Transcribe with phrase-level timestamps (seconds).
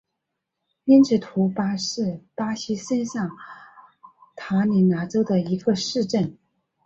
[0.85, 3.35] 因比图巴是巴西圣卡
[4.35, 6.39] 塔琳娜州的一个市镇。